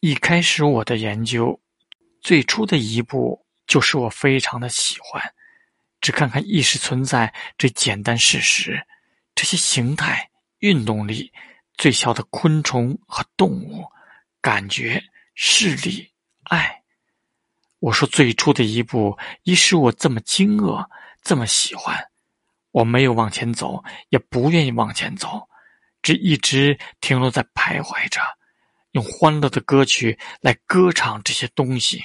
[0.00, 1.60] 一开始我的研究，
[2.20, 5.20] 最初的一步就是我非常的喜欢，
[6.00, 8.80] 只看看意识存在这简单事实，
[9.34, 10.30] 这些形态、
[10.60, 11.32] 运动力、
[11.76, 13.84] 最小的昆虫和动物、
[14.40, 15.02] 感觉、
[15.34, 16.08] 视力、
[16.44, 16.80] 爱。
[17.80, 20.86] 我说最初的一步，已使我这么惊愕，
[21.22, 22.08] 这么喜欢。
[22.70, 25.48] 我没有往前走，也不愿意往前走，
[26.02, 28.20] 只一直停留在徘徊着。
[28.92, 32.02] 用欢乐的歌曲来歌唱这些东西。